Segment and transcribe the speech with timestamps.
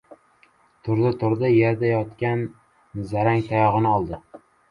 [0.87, 4.21] Turdi-turdi, yerda yotmish zarang tayog‘ini oldi.